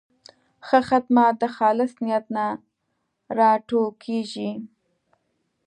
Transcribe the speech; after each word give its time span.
ښه 0.67 0.79
خدمت 0.89 1.33
د 1.39 1.43
خالص 1.55 1.93
نیت 2.05 2.25
نه 2.35 2.47
راټوکېږي. 3.37 4.51